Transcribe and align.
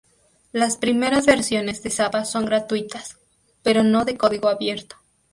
Las 0.51 0.77
primeras 0.77 1.27
versiones 1.27 1.83
de 1.83 1.91
Zappa 1.91 2.25
son 2.25 2.47
gratuitas, 2.47 3.19
pero 3.61 3.83
no 3.83 4.03
de 4.03 4.17
código 4.17 4.47
abierto. 4.49 4.95